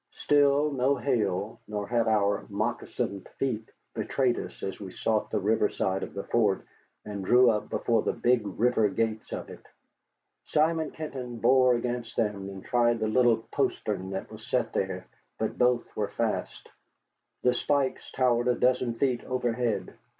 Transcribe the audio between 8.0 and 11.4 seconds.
the big river gates of it. Simon Kenton